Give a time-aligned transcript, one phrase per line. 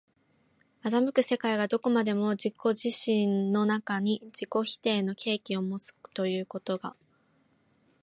[0.83, 6.95] 斯く世界がどこまでも自己自身の中に自己否定の契機をもつということが、